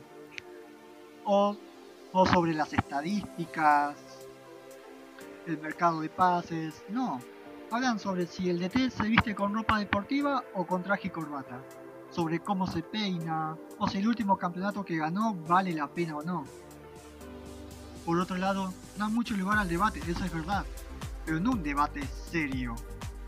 O, 1.25 1.57
o 2.13 2.27
sobre 2.27 2.53
las 2.53 2.73
estadísticas, 2.73 3.95
el 5.47 5.59
mercado 5.59 6.01
de 6.01 6.09
pases, 6.09 6.83
no. 6.89 7.21
Hablan 7.73 7.99
sobre 7.99 8.27
si 8.27 8.51
el 8.51 8.59
DT 8.59 8.91
se 8.91 9.05
viste 9.05 9.35
con 9.35 9.55
ropa 9.55 9.79
deportiva 9.79 10.45
o 10.53 10.67
con 10.67 10.83
traje 10.83 11.09
y 11.09 11.11
corbata. 11.11 11.59
Sobre 12.11 12.41
cómo 12.41 12.67
se 12.67 12.83
peina, 12.83 13.57
o 13.79 13.89
si 13.89 13.97
el 13.97 14.09
último 14.09 14.37
campeonato 14.37 14.85
que 14.85 14.99
ganó 14.99 15.33
vale 15.33 15.73
la 15.73 15.89
pena 15.89 16.19
o 16.19 16.23
no. 16.23 16.45
Por 18.05 18.19
otro 18.19 18.37
lado, 18.37 18.75
dan 18.99 19.15
mucho 19.15 19.35
lugar 19.35 19.57
al 19.57 19.71
debate, 19.71 20.01
eso 20.07 20.23
es 20.23 20.31
verdad, 20.31 20.67
pero 21.25 21.41
no 21.41 21.53
un 21.53 21.63
debate 21.63 22.07
serio 22.31 22.75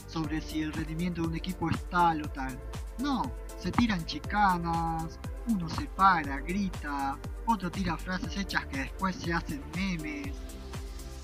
sobre 0.09 0.43
si 0.43 0.61
el 0.61 0.75
rendimiento 0.75 1.23
de 1.23 1.29
un 1.29 1.37
equipo 1.37 1.71
es 1.71 1.83
tal 1.89 2.21
o 2.21 2.29
tal. 2.29 2.59
No, 2.99 3.23
se 3.59 3.73
tiran 3.73 4.05
chicanas, 4.05 5.19
uno 5.49 5.71
se 5.71 5.87
para, 5.87 6.41
grita, 6.41 7.17
otro 7.47 7.71
tira 7.71 7.97
frases 7.97 8.37
hechas 8.37 8.67
que 8.67 8.81
después 8.81 9.17
se 9.17 9.33
hacen 9.33 9.63
memes, 9.75 10.37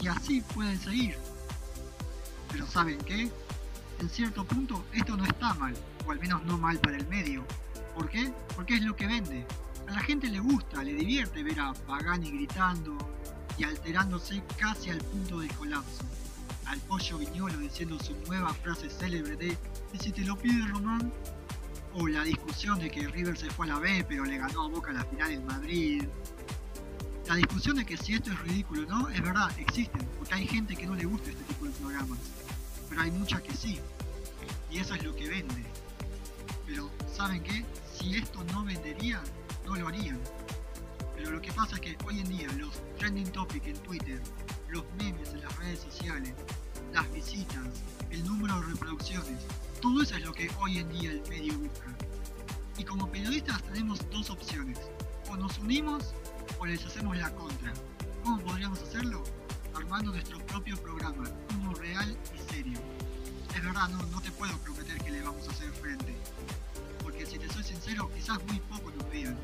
y 0.00 0.08
así 0.08 0.40
pueden 0.40 0.78
seguir. 0.78 1.18
Pero 2.50 2.66
¿saben 2.66 2.98
qué? 2.98 3.30
En 4.00 4.08
cierto 4.08 4.44
punto 4.44 4.84
esto 4.92 5.16
no 5.16 5.24
está 5.24 5.54
mal, 5.54 5.74
o 6.06 6.10
al 6.10 6.20
menos 6.20 6.44
no 6.44 6.58
mal 6.58 6.78
para 6.78 6.96
el 6.96 7.06
medio. 7.08 7.44
¿Por 7.94 8.08
qué? 8.08 8.32
Porque 8.54 8.74
es 8.74 8.82
lo 8.82 8.96
que 8.96 9.06
vende. 9.06 9.46
A 9.88 9.92
la 9.92 10.00
gente 10.00 10.28
le 10.28 10.40
gusta, 10.40 10.82
le 10.82 10.94
divierte 10.94 11.42
ver 11.42 11.60
a 11.60 11.72
Pagani 11.72 12.30
gritando 12.30 12.96
y 13.58 13.64
alterándose 13.64 14.42
casi 14.56 14.90
al 14.90 14.98
punto 14.98 15.40
del 15.40 15.52
colapso 15.52 16.04
al 16.70 16.78
pollo 16.80 17.18
viñolo 17.18 17.58
diciendo 17.58 17.98
su 17.98 18.14
nueva 18.28 18.54
frase 18.54 18.88
célebre 18.88 19.36
de 19.36 19.58
¿y 19.92 19.98
si 19.98 20.12
te 20.12 20.24
lo 20.24 20.38
pide 20.38 20.64
Román? 20.68 21.12
O 21.94 22.06
la 22.06 22.22
discusión 22.22 22.78
de 22.78 22.88
que 22.88 23.08
River 23.08 23.36
se 23.36 23.50
fue 23.50 23.66
a 23.66 23.70
la 23.70 23.78
B 23.80 24.06
pero 24.08 24.24
le 24.24 24.38
ganó 24.38 24.66
a 24.66 24.68
Boca 24.68 24.92
la 24.92 25.04
final 25.04 25.32
en 25.32 25.44
Madrid. 25.44 26.04
La 27.30 27.36
discusión 27.36 27.76
de 27.76 27.86
que 27.86 27.96
si 27.96 28.14
esto 28.14 28.32
es 28.32 28.40
ridículo 28.40 28.82
o 28.82 28.86
no, 28.86 29.08
es 29.08 29.22
verdad, 29.22 29.56
existen, 29.56 30.04
porque 30.18 30.34
hay 30.34 30.48
gente 30.48 30.74
que 30.74 30.84
no 30.84 30.96
le 30.96 31.04
gusta 31.04 31.30
este 31.30 31.44
tipo 31.44 31.64
de 31.64 31.70
programas. 31.70 32.18
Pero 32.88 33.02
hay 33.02 33.12
mucha 33.12 33.40
que 33.40 33.54
sí. 33.54 33.78
Y 34.68 34.80
eso 34.80 34.96
es 34.96 35.04
lo 35.04 35.14
que 35.14 35.28
vende. 35.28 35.64
Pero, 36.66 36.90
¿saben 37.06 37.40
qué? 37.44 37.64
Si 37.96 38.16
esto 38.16 38.42
no 38.52 38.64
vendería, 38.64 39.22
no 39.64 39.76
lo 39.76 39.86
harían. 39.86 40.18
Pero 41.14 41.30
lo 41.30 41.40
que 41.40 41.52
pasa 41.52 41.76
es 41.76 41.80
que 41.80 41.96
hoy 42.04 42.18
en 42.18 42.28
día 42.30 42.48
los 42.54 42.82
trending 42.98 43.30
topics 43.30 43.68
en 43.68 43.76
Twitter, 43.76 44.20
los 44.68 44.82
memes 44.98 45.28
en 45.28 45.42
las 45.42 45.56
redes 45.56 45.78
sociales, 45.78 46.34
las 46.92 47.08
visitas, 47.12 47.64
el 48.10 48.24
número 48.24 48.60
de 48.60 48.66
reproducciones, 48.72 49.46
todo 49.80 50.02
eso 50.02 50.16
es 50.16 50.24
lo 50.24 50.32
que 50.32 50.50
hoy 50.58 50.78
en 50.78 50.88
día 50.88 51.12
el 51.12 51.22
medio 51.28 51.56
busca. 51.60 51.96
Y 52.76 52.82
como 52.82 53.08
periodistas 53.08 53.62
tenemos 53.62 54.00
dos 54.10 54.30
opciones, 54.30 54.80
o 55.28 55.36
nos 55.36 55.58
unimos 55.58 56.12
o 56.60 56.66
les 56.66 56.84
hacemos 56.84 57.16
la 57.16 57.34
contra. 57.34 57.72
¿Cómo 58.22 58.38
podríamos 58.42 58.80
hacerlo? 58.82 59.24
Armando 59.74 60.12
nuestro 60.12 60.38
propio 60.46 60.76
programa, 60.76 61.24
uno 61.58 61.74
real 61.74 62.16
y 62.34 62.52
serio. 62.52 62.78
Es 63.56 63.64
verdad, 63.64 63.88
no, 63.88 64.02
no 64.06 64.20
te 64.20 64.30
puedo 64.30 64.56
prometer 64.58 64.98
que 65.02 65.10
le 65.10 65.22
vamos 65.22 65.48
a 65.48 65.50
hacer 65.50 65.70
frente, 65.72 66.14
porque 67.02 67.24
si 67.24 67.38
te 67.38 67.48
soy 67.48 67.64
sincero, 67.64 68.10
quizás 68.14 68.44
muy 68.44 68.60
poco 68.60 68.90
nos 68.90 69.10
vean, 69.10 69.38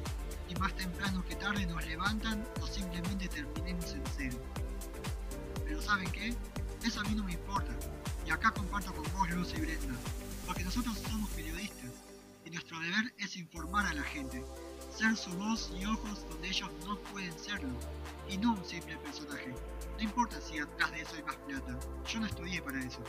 y 0.48 0.54
más 0.56 0.74
temprano 0.76 1.24
que 1.24 1.34
tarde 1.36 1.66
nos 1.66 1.84
levantan 1.86 2.46
o 2.60 2.66
simplemente 2.66 3.28
terminemos 3.28 3.92
en 3.92 4.02
cero. 4.16 4.38
Pero 5.64 5.80
¿saben 5.82 6.10
qué? 6.12 6.34
Eso 6.84 7.00
a 7.00 7.04
mí 7.04 7.14
no 7.14 7.24
me 7.24 7.32
importa. 7.32 7.72
Y 8.26 8.30
acá 8.30 8.50
comparto 8.50 8.92
con 8.92 9.04
vos, 9.14 9.30
Luz 9.30 9.54
y 9.56 9.60
Brenda. 9.60 9.94
Porque 10.46 10.64
nosotros 10.64 10.98
somos 10.98 11.30
periodistas. 11.30 11.90
Y 12.44 12.50
nuestro 12.50 12.78
deber 12.78 13.12
es 13.18 13.36
informar 13.36 13.86
a 13.86 13.94
la 13.94 14.02
gente. 14.04 14.44
Ser 14.96 15.16
su 15.16 15.30
voz 15.36 15.72
y 15.78 15.84
ojos 15.84 16.24
donde 16.28 16.48
ellos 16.48 16.70
no 16.86 16.98
pueden 17.12 17.38
serlo. 17.38 17.74
Y 18.28 18.38
no 18.38 18.52
un 18.54 18.64
simple 18.64 18.96
personaje. 18.98 19.54
No 19.96 20.02
importa 20.02 20.40
si 20.40 20.58
atrás 20.58 20.90
de 20.92 21.00
eso 21.02 21.16
hay 21.16 21.22
más 21.22 21.36
plata. 21.36 21.78
Yo 22.06 22.20
no 22.20 22.26
estudié 22.26 22.62
para 22.62 22.78
eso. 22.80 23.00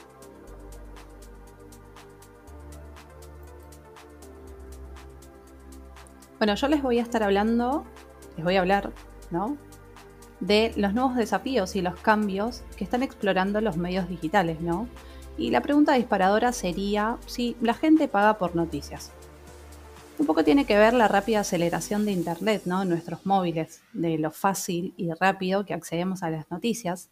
Bueno, 6.38 6.56
yo 6.56 6.68
les 6.68 6.84
voy 6.84 7.00
a 7.00 7.02
estar 7.02 7.24
hablando, 7.24 7.86
les 8.36 8.44
voy 8.44 8.58
a 8.58 8.60
hablar, 8.60 8.92
¿no? 9.32 9.58
de 10.40 10.74
los 10.76 10.94
nuevos 10.94 11.16
desafíos 11.16 11.76
y 11.76 11.82
los 11.82 12.00
cambios 12.00 12.64
que 12.76 12.84
están 12.84 13.04
explorando 13.04 13.62
los 13.62 13.78
medios 13.78 14.08
digitales, 14.08 14.62
¿no? 14.62 14.88
Y 15.38 15.52
la 15.52 15.62
pregunta 15.62 15.94
disparadora 15.94 16.52
sería 16.52 17.18
si 17.26 17.56
la 17.62 17.74
gente 17.74 18.08
paga 18.08 18.38
por 18.38 18.56
noticias. 18.56 19.12
Un 20.20 20.26
poco 20.26 20.44
tiene 20.44 20.66
que 20.66 20.78
ver 20.78 20.94
la 20.94 21.08
rápida 21.08 21.42
aceleración 21.42 22.06
de 22.06 22.12
Internet, 22.12 22.64
¿no? 22.66 22.84
Nuestros 22.86 23.26
móviles, 23.28 23.84
de 23.94 24.18
lo 24.18 24.32
fácil 24.32 24.96
y 24.98 25.12
rápido 25.14 25.64
que 25.64 25.76
accedemos 25.76 26.24
a 26.24 26.32
las 26.32 26.50
noticias. 26.50 27.12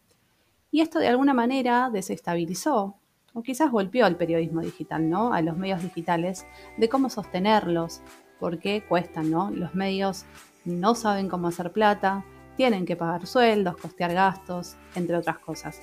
Y 0.72 0.82
esto 0.82 0.98
de 0.98 1.08
alguna 1.08 1.36
manera 1.36 1.92
desestabilizó 1.94 2.96
o 3.34 3.44
quizás 3.44 3.70
golpeó 3.70 4.06
al 4.06 4.16
periodismo 4.16 4.62
digital, 4.62 5.08
¿no? 5.08 5.34
A 5.34 5.42
los 5.42 5.56
medios 5.56 5.84
digitales, 5.84 6.48
de 6.78 6.90
cómo 6.90 7.10
sostenerlos, 7.10 8.02
porque 8.40 8.84
cuestan, 8.88 9.30
¿no? 9.30 9.52
Los 9.52 9.76
medios 9.76 10.26
no 10.64 10.96
saben 10.96 11.30
cómo 11.30 11.50
hacer 11.50 11.72
plata, 11.72 12.26
tienen 12.58 12.86
que 12.86 12.96
pagar 12.96 13.28
sueldos, 13.28 13.78
costear 13.78 14.14
gastos, 14.14 14.78
entre 14.96 15.18
otras 15.18 15.38
cosas. 15.40 15.80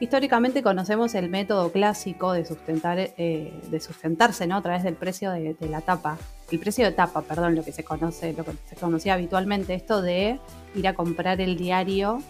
Históricamente 0.00 0.62
conocemos 0.62 1.14
el 1.14 1.28
método 1.28 1.70
clásico 1.70 2.32
de, 2.32 2.46
sustentar, 2.46 2.98
eh, 2.98 3.52
de 3.68 3.80
sustentarse 3.80 4.46
¿no? 4.46 4.56
a 4.56 4.62
través 4.62 4.82
del 4.82 4.94
precio 4.94 5.30
de, 5.30 5.54
la 5.68 5.82
tapa, 5.82 6.16
el 6.50 6.58
precio 6.58 6.86
de 6.86 6.92
tapa, 6.92 7.20
perdón, 7.20 7.54
lo 7.54 7.62
que 7.62 7.70
se 7.70 7.84
conoce, 7.84 8.32
lo 8.32 8.42
que 8.46 8.52
se 8.66 8.76
conocía 8.76 9.12
habitualmente, 9.12 9.74
esto 9.74 10.00
de 10.00 10.40
ir 10.74 10.88
a 10.88 10.94
comprar 10.94 11.42
el 11.42 11.58
diario 11.58 12.22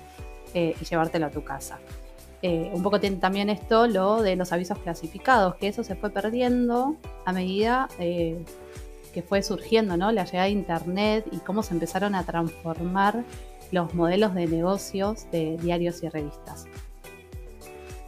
eh, 0.53 0.75
y 0.81 0.85
llevártelo 0.85 1.27
a 1.27 1.31
tu 1.31 1.45
casa. 1.45 1.79
Eh, 2.43 2.73
un 2.75 2.83
poco 2.83 2.99
tiene 2.99 3.17
también 3.17 3.49
esto 3.51 3.87
lo 3.87 4.21
de 4.21 4.35
los 4.35 4.53
avisos 4.53 4.79
clasificados, 4.79 5.55
que 5.55 5.69
eso 5.69 5.85
se 5.85 5.95
fue 5.95 6.11
perdiendo 6.11 6.97
a 7.25 7.33
medida 7.33 7.89
que 7.99 9.23
fue 9.23 9.43
surgiendo, 9.43 9.97
¿no? 9.97 10.11
La 10.13 10.25
llegada 10.25 10.45
de 10.45 10.53
Internet 10.53 11.27
y 11.31 11.39
cómo 11.39 11.63
se 11.63 11.75
empezaron 11.75 12.15
a 12.15 12.25
transformar 12.25 13.25
los 13.71 13.95
modelos 13.95 14.35
de 14.35 14.47
negocios 14.47 15.31
de 15.31 15.57
diarios 15.59 16.03
y 16.03 16.09
revistas. 16.09 16.67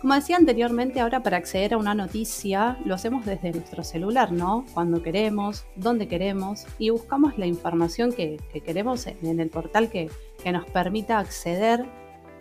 Como 0.03 0.15
decía 0.15 0.37
anteriormente, 0.37 0.99
ahora 0.99 1.23
para 1.23 1.37
acceder 1.37 1.75
a 1.75 1.79
una 1.79 1.95
noticia 1.95 2.77
lo 2.85 2.97
hacemos 2.97 3.25
desde 3.25 3.53
nuestro 3.53 3.85
celular, 3.85 4.33
¿no? 4.33 4.65
Cuando 4.75 5.01
queremos, 5.01 5.65
donde 5.77 6.09
queremos 6.09 6.67
y 6.81 6.91
buscamos 6.91 7.39
la 7.39 7.47
información 7.47 8.13
que, 8.13 8.41
queremos 8.65 9.07
en 9.07 9.39
el 9.39 9.49
portal 9.49 9.91
que, 9.91 10.11
que 10.43 10.51
nos 10.51 10.67
permita 10.67 11.21
acceder 11.21 11.87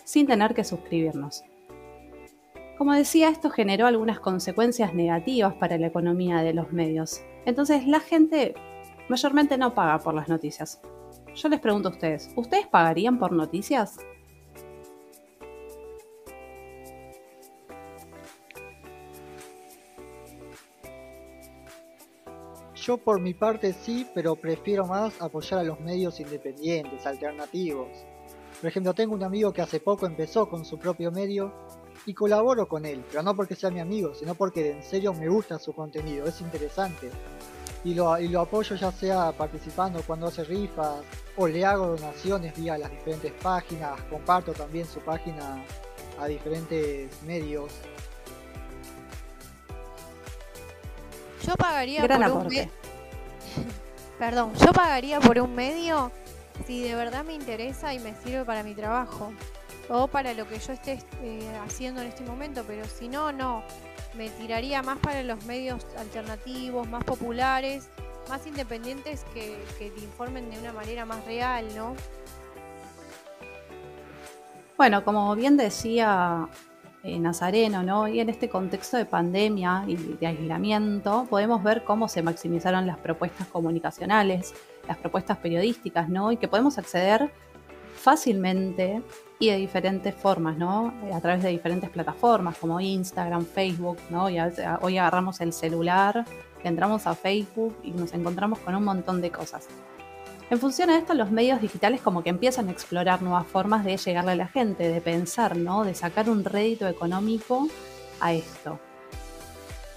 sin 0.03 0.25
tener 0.25 0.55
que 0.55 0.63
suscribirnos. 0.63 1.43
Como 2.79 2.93
decía, 2.93 3.29
esto 3.29 3.51
generó 3.51 3.85
algunas 3.85 4.19
consecuencias 4.19 4.95
negativas 4.95 5.53
para 5.53 5.77
la 5.77 5.85
economía 5.85 6.41
de 6.41 6.55
los 6.55 6.73
medios. 6.73 7.21
Entonces 7.45 7.85
la 7.85 7.99
gente 7.99 8.55
mayormente 9.07 9.59
no 9.59 9.75
paga 9.75 9.99
por 9.99 10.15
las 10.15 10.29
noticias. 10.29 10.81
Yo 11.35 11.47
les 11.47 11.59
pregunto 11.59 11.89
a 11.89 11.91
ustedes, 11.91 12.31
¿ustedes 12.35 12.65
pagarían 12.65 13.19
por 13.19 13.33
noticias? 13.33 13.99
Yo 22.81 22.97
por 22.97 23.21
mi 23.21 23.35
parte 23.35 23.73
sí, 23.73 24.07
pero 24.15 24.35
prefiero 24.35 24.88
más 24.88 25.21
apoyar 25.21 25.59
a 25.59 25.63
los 25.63 25.79
medios 25.81 26.19
independientes, 26.19 27.05
alternativos. 27.05 27.89
Por 28.59 28.69
ejemplo, 28.69 28.95
tengo 28.95 29.13
un 29.13 29.23
amigo 29.23 29.53
que 29.53 29.61
hace 29.61 29.79
poco 29.79 30.07
empezó 30.07 30.50
con 30.50 30.65
su 30.65 30.79
propio 30.79 31.11
medio 31.11 31.53
y 32.07 32.15
colaboro 32.15 32.67
con 32.67 32.83
él, 32.88 33.05
pero 33.07 33.21
no 33.21 33.35
porque 33.35 33.53
sea 33.53 33.69
mi 33.69 33.79
amigo, 33.79 34.15
sino 34.15 34.33
porque 34.33 34.71
en 34.71 34.83
serio 34.83 35.13
me 35.13 35.29
gusta 35.29 35.59
su 35.59 35.73
contenido, 35.73 36.25
es 36.25 36.41
interesante. 36.41 37.11
y 37.83 37.93
lo, 37.93 38.19
y 38.19 38.27
lo 38.29 38.41
apoyo 38.41 38.75
ya 38.75 38.91
sea 38.91 39.31
participando 39.31 40.01
cuando 40.05 40.27
hace 40.27 40.43
rifas 40.43 41.03
o 41.38 41.47
le 41.47 41.63
hago 41.63 41.85
donaciones 41.95 42.55
vía 42.55 42.79
las 42.79 42.89
diferentes 42.89 43.31
páginas, 43.43 44.01
comparto 44.09 44.53
también 44.53 44.88
su 44.88 45.00
página 45.01 45.63
a 46.19 46.25
diferentes 46.25 47.21
medios. 47.21 47.73
Yo 51.45 51.55
pagaría 51.55 52.01
Gran 52.03 52.21
por 52.31 52.41
un 52.43 52.48
me- 52.48 52.69
Perdón, 54.19 54.53
yo 54.55 54.71
pagaría 54.71 55.19
por 55.19 55.39
un 55.39 55.55
medio 55.55 56.12
si 56.67 56.83
de 56.83 56.93
verdad 56.95 57.24
me 57.24 57.33
interesa 57.33 57.93
y 57.93 58.00
me 58.00 58.13
sirve 58.24 58.45
para 58.45 58.62
mi 58.63 58.75
trabajo 58.75 59.33
o 59.89 60.07
para 60.07 60.33
lo 60.33 60.48
que 60.48 60.60
yo 60.60 60.74
esté 60.74 61.00
eh, 61.24 61.51
haciendo 61.65 62.01
en 62.01 62.07
este 62.07 62.24
momento, 62.24 62.63
pero 62.67 62.86
si 62.86 63.07
no, 63.10 63.31
no. 63.31 63.63
Me 64.13 64.29
tiraría 64.29 64.83
más 64.83 65.00
para 65.00 65.24
los 65.24 65.43
medios 65.45 65.86
alternativos, 65.98 66.88
más 66.88 67.03
populares, 67.03 67.88
más 68.29 68.45
independientes 68.45 69.24
que, 69.33 69.57
que 69.79 69.89
te 69.89 70.01
informen 70.01 70.50
de 70.51 70.60
una 70.60 70.74
manera 70.74 71.05
más 71.05 71.24
real, 71.25 71.65
¿no? 71.75 71.95
Bueno, 74.77 75.03
como 75.03 75.33
bien 75.36 75.57
decía 75.57 76.48
eh, 77.03 77.20
Nazareno, 77.20 77.84
¿no? 77.84 78.08
Y 78.08 78.20
en 78.20 78.29
este 78.29 78.48
contexto 78.50 78.98
de 78.98 79.05
pandemia 79.05 79.84
y 79.88 79.96
de 79.96 80.27
aislamiento, 80.27 81.25
podemos 81.29 81.63
ver 81.63 81.84
cómo 81.84 82.08
se 82.08 82.22
maximizaron 82.22 82.86
las 82.88 82.98
propuestas 82.98 83.48
comunicacionales, 83.48 84.53
las 84.88 84.98
propuestas 84.98 85.38
periodísticas, 85.38 86.10
¿no? 86.10 86.31
Y 86.31 86.38
que 86.38 86.48
podemos 86.48 86.77
acceder 86.77 87.31
fácilmente 87.96 89.01
y 89.39 89.50
de 89.50 89.58
diferentes 89.58 90.13
formas, 90.15 90.58
¿no? 90.58 90.93
Eh, 91.05 91.13
A 91.13 91.20
través 91.22 91.43
de 91.43 91.50
diferentes 91.50 91.89
plataformas 91.89 92.58
como 92.58 92.79
Instagram, 92.79 93.46
Facebook, 93.46 93.98
¿no? 94.10 94.29
Y 94.29 94.38
a- 94.38 94.79
hoy 94.81 94.98
agarramos 94.98 95.41
el 95.41 95.53
celular, 95.53 96.25
entramos 96.63 97.08
a 97.08 97.15
Facebook 97.15 97.75
y 97.84 97.91
nos 97.91 98.13
encontramos 98.13 98.60
con 98.60 98.75
un 98.75 98.84
montón 98.84 99.22
de 99.22 99.31
cosas. 99.31 99.67
En 100.51 100.60
función 100.60 100.89
a 100.89 100.98
esto, 100.98 101.13
los 101.13 101.31
medios 101.31 101.62
digitales 101.62 102.01
como 102.01 102.24
que 102.24 102.29
empiezan 102.29 102.67
a 102.67 102.72
explorar 102.72 103.22
nuevas 103.22 103.48
formas 103.48 103.86
de 103.86 103.96
llegarle 103.96 104.31
a 104.31 104.36
la 104.36 104.48
gente, 104.50 104.89
de 104.89 105.00
pensar, 105.00 105.55
¿no? 105.55 105.86
De 105.86 105.96
sacar 105.96 106.29
un 106.29 106.43
rédito 106.43 106.89
económico 106.89 107.70
a 108.20 108.34
esto. 108.34 108.77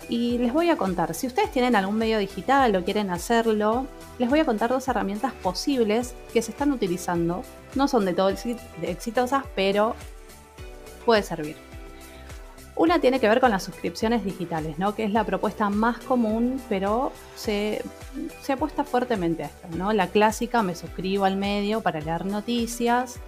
Y 0.09 0.39
les 0.39 0.53
voy 0.53 0.71
a 0.71 0.77
contar, 0.77 1.13
si 1.13 1.27
ustedes 1.27 1.51
tienen 1.51 1.75
algún 1.75 1.97
medio 1.97 2.19
digital 2.19 2.77
o 2.77 2.85
quieren 2.85 3.11
hacerlo, 3.11 3.89
les 4.21 4.31
voy 4.31 4.39
a 4.39 4.45
contar 4.45 4.71
dos 4.71 4.87
herramientas 4.87 5.33
posibles 5.33 6.15
que 6.33 6.41
se 6.41 6.53
están 6.53 6.71
utilizando. 6.71 7.43
No 7.75 7.89
son 7.89 8.05
de 8.05 8.15
todo 8.15 8.33
exitosas, 8.83 9.43
pero 9.57 9.97
puede 11.05 11.25
servir. 11.25 11.74
Una 12.76 12.99
tiene 12.99 13.21
que 13.21 13.28
ver 13.28 13.40
con 13.40 13.52
las 13.52 13.62
suscripciones 13.62 14.25
digitales, 14.25 14.78
¿no? 14.78 14.97
que 14.97 15.04
es 15.04 15.12
la 15.12 15.23
propuesta 15.23 15.71
más 15.71 15.99
común, 15.99 16.61
pero 16.69 17.12
se, 17.37 17.85
se 18.43 18.52
apuesta 18.52 18.83
fuertemente 18.83 19.45
a 19.45 19.47
esto. 19.47 19.69
¿no? 19.76 19.93
La 19.93 20.09
clásica, 20.09 20.62
me 20.64 20.75
suscribo 20.75 21.25
al 21.25 21.37
medio 21.37 21.83
para 21.83 22.00
leer 22.00 22.26
noticias. 22.26 23.21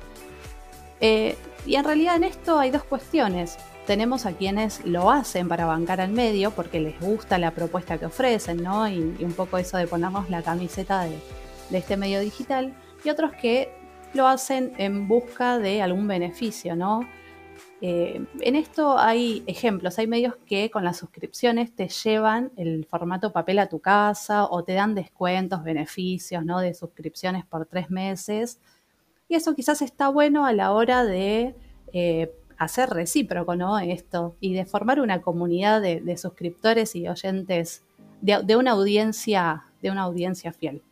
Eh, 1.00 1.36
y 1.64 1.76
en 1.76 1.84
realidad 1.84 2.16
en 2.16 2.24
esto 2.24 2.58
hay 2.58 2.70
dos 2.70 2.82
cuestiones. 2.82 3.56
Tenemos 3.86 4.26
a 4.26 4.32
quienes 4.32 4.84
lo 4.84 5.12
hacen 5.12 5.46
para 5.46 5.64
bancar 5.64 6.00
al 6.00 6.10
medio 6.10 6.50
porque 6.50 6.80
les 6.80 6.98
gusta 7.00 7.38
la 7.38 7.52
propuesta 7.52 7.98
que 7.98 8.06
ofrecen, 8.06 8.64
¿no? 8.64 8.88
Y, 8.88 8.98
un 8.98 9.32
poco 9.32 9.58
eso 9.58 9.76
de 9.76 9.86
ponernos 9.86 10.28
la 10.28 10.42
camiseta 10.42 11.02
de, 11.02 11.16
de 11.70 11.78
este 11.78 11.96
medio 11.96 12.18
digital. 12.18 12.74
Y 13.04 13.10
otros 13.10 13.30
que 13.40 13.72
lo 14.12 14.26
hacen 14.26 14.72
en 14.78 15.06
busca 15.06 15.58
de 15.60 15.82
algún 15.82 16.08
beneficio, 16.08 16.74
¿no? 16.74 17.06
Eh, 17.82 18.24
en 18.40 18.56
esto 18.56 18.98
hay 18.98 19.44
ejemplos, 19.46 19.98
hay 19.98 20.06
medios 20.06 20.36
que 20.46 20.70
con 20.70 20.82
las 20.82 20.96
suscripciones 20.96 21.74
te 21.74 21.88
llevan 21.88 22.50
el 22.56 22.86
formato 22.86 23.32
papel 23.32 23.58
a 23.58 23.68
tu 23.68 23.80
casa 23.80 24.46
o 24.46 24.64
te 24.64 24.72
dan 24.72 24.94
descuentos, 24.94 25.62
beneficios, 25.62 26.44
¿no? 26.44 26.60
De 26.60 26.72
suscripciones 26.72 27.44
por 27.44 27.66
tres 27.66 27.90
meses. 27.90 28.60
Y 29.28 29.34
eso 29.34 29.54
quizás 29.54 29.82
está 29.82 30.08
bueno 30.08 30.46
a 30.46 30.52
la 30.52 30.72
hora 30.72 31.04
de 31.04 31.54
eh, 31.92 32.32
hacer 32.56 32.88
recíproco, 32.90 33.56
¿no? 33.56 33.78
Esto 33.78 34.36
y 34.40 34.54
de 34.54 34.64
formar 34.64 35.00
una 35.00 35.20
comunidad 35.20 35.82
de, 35.82 36.16
suscriptores 36.16 36.96
y 36.96 37.08
oyentes 37.08 37.84
de 38.22 38.56
una 38.56 38.70
audiencia, 38.70 39.64
de 39.82 39.90
una 39.90 40.02
audiencia 40.02 40.52
fiel. 40.52 40.82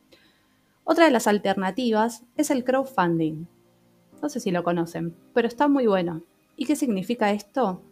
Otra 0.85 1.07
de 1.07 1.11
las 1.11 1.27
alternativas 1.27 2.25
es 2.37 2.51
el 2.51 2.63
crowdfunding. 2.63 3.47
No 4.21 4.29
sé 4.29 4.39
si 4.39 4.51
lo 4.51 4.63
conocen, 4.63 5.15
pero 5.33 5.49
está 5.49 5.67
muy 5.67 5.87
bueno. 5.87 6.23
¿Y 6.57 6.67
qué 6.67 6.77
significa 6.77 7.31
esto? 7.33 7.83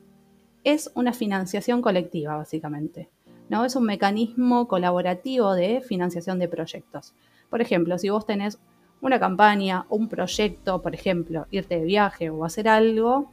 Es 0.64 0.90
una 0.94 1.12
financiación 1.12 1.82
colectiva, 1.82 2.36
básicamente. 2.36 3.08
¿no? 3.48 3.64
Es 3.64 3.76
un 3.76 3.84
mecanismo 3.84 4.68
colaborativo 4.68 5.54
de 5.54 5.80
financiación 5.80 6.38
de 6.38 6.48
proyectos. 6.48 7.14
Por 7.50 7.60
ejemplo, 7.60 7.98
si 7.98 8.08
vos 8.08 8.24
tenés 8.24 8.58
una 9.02 9.20
campaña, 9.20 9.84
un 9.90 10.08
proyecto, 10.08 10.80
por 10.80 10.94
ejemplo, 10.94 11.46
irte 11.50 11.78
de 11.78 11.84
viaje 11.84 12.30
o 12.30 12.44
hacer 12.44 12.68
algo, 12.68 13.30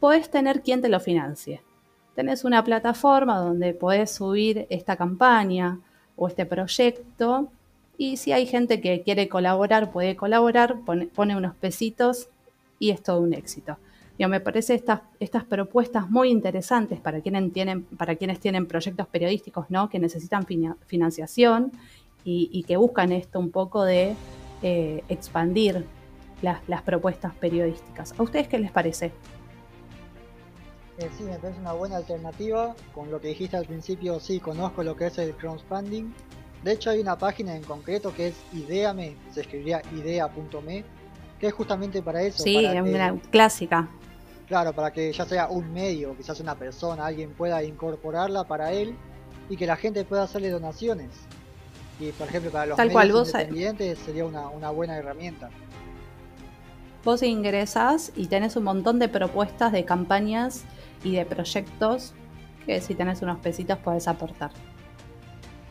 podés 0.00 0.30
tener 0.30 0.62
quien 0.62 0.82
te 0.82 0.88
lo 0.88 1.00
financie. 1.00 1.62
Tenés 2.14 2.44
una 2.44 2.62
plataforma 2.64 3.38
donde 3.38 3.72
podés 3.72 4.10
subir 4.10 4.66
esta 4.68 4.96
campaña 4.96 5.80
o 6.16 6.28
este 6.28 6.44
proyecto 6.44 7.50
y 7.96 8.16
si 8.16 8.32
hay 8.32 8.46
gente 8.46 8.80
que 8.80 9.02
quiere 9.02 9.28
colaborar, 9.28 9.92
puede 9.92 10.16
colaborar, 10.16 10.80
pone, 10.84 11.06
pone 11.06 11.36
unos 11.36 11.54
pesitos 11.54 12.28
y 12.78 12.90
es 12.90 13.02
todo 13.02 13.20
un 13.20 13.32
éxito. 13.32 13.78
Yo, 14.18 14.28
me 14.28 14.40
parece 14.40 14.74
estas, 14.74 15.00
estas 15.20 15.44
propuestas 15.44 16.10
muy 16.10 16.30
interesantes 16.30 17.00
para 17.00 17.20
quienes 17.20 17.52
tienen, 17.52 17.84
para 17.84 18.16
quienes 18.16 18.40
tienen 18.40 18.66
proyectos 18.66 19.06
periodísticos 19.06 19.66
¿no? 19.70 19.88
que 19.88 19.98
necesitan 19.98 20.44
fina, 20.44 20.76
financiación 20.86 21.72
y, 22.24 22.48
y, 22.52 22.62
que 22.64 22.76
buscan 22.76 23.10
esto 23.10 23.40
un 23.40 23.50
poco 23.50 23.84
de 23.84 24.14
eh, 24.62 25.02
expandir 25.08 25.84
las, 26.40 26.60
las, 26.68 26.82
propuestas 26.82 27.34
periodísticas. 27.34 28.14
¿A 28.18 28.22
ustedes 28.22 28.48
qué 28.48 28.58
les 28.58 28.70
parece? 28.70 29.12
Eh, 30.98 31.08
sí, 31.16 31.24
me 31.24 31.38
parece 31.38 31.58
una 31.60 31.72
buena 31.72 31.96
alternativa. 31.96 32.76
Con 32.94 33.10
lo 33.10 33.20
que 33.20 33.28
dijiste 33.28 33.56
al 33.56 33.64
principio, 33.64 34.20
sí, 34.20 34.38
conozco 34.38 34.84
lo 34.84 34.94
que 34.94 35.06
es 35.06 35.18
el 35.18 35.34
crowdfunding. 35.34 36.12
De 36.62 36.72
hecho, 36.72 36.90
hay 36.90 37.00
una 37.00 37.18
página 37.18 37.56
en 37.56 37.64
concreto 37.64 38.14
que 38.14 38.28
es 38.28 38.34
Ideame, 38.52 39.16
se 39.32 39.40
escribiría 39.40 39.82
idea.me, 39.96 40.84
que 41.42 41.48
es 41.48 41.54
justamente 41.54 42.00
para 42.02 42.22
eso. 42.22 42.40
Sí, 42.40 42.54
para 42.54 42.68
es 42.78 42.84
que, 42.84 42.94
una 42.94 43.18
clásica. 43.32 43.88
Claro, 44.46 44.72
para 44.72 44.92
que 44.92 45.12
ya 45.12 45.24
sea 45.24 45.48
un 45.48 45.72
medio, 45.72 46.16
quizás 46.16 46.38
una 46.38 46.54
persona, 46.54 47.04
alguien 47.04 47.32
pueda 47.32 47.64
incorporarla 47.64 48.44
para 48.44 48.70
él 48.70 48.94
y 49.50 49.56
que 49.56 49.66
la 49.66 49.74
gente 49.74 50.04
pueda 50.04 50.22
hacerle 50.22 50.50
donaciones. 50.50 51.10
Y 51.98 52.12
por 52.12 52.28
ejemplo, 52.28 52.52
para 52.52 52.66
los 52.66 52.76
Tal 52.76 52.86
medios 52.86 52.96
cual, 52.96 53.12
vos 53.12 53.28
independientes 53.30 53.98
sería 53.98 54.24
una, 54.24 54.50
una 54.50 54.70
buena 54.70 54.96
herramienta. 54.96 55.50
Vos 57.02 57.24
ingresás 57.24 58.12
y 58.14 58.28
tenés 58.28 58.54
un 58.54 58.62
montón 58.62 59.00
de 59.00 59.08
propuestas 59.08 59.72
de 59.72 59.84
campañas 59.84 60.62
y 61.02 61.16
de 61.16 61.26
proyectos 61.26 62.12
que 62.66 62.80
si 62.80 62.94
tenés 62.94 63.20
unos 63.20 63.40
pesitos 63.40 63.78
podés 63.78 64.06
aportar. 64.06 64.52